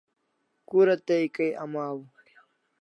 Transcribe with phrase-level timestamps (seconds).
[0.67, 1.97] Kura tay kay amaw?